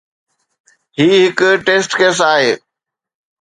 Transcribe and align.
هي 0.99 1.09
هڪ 1.39 1.43
test 1.67 1.91
case 1.99 2.23
آهي. 2.31 2.51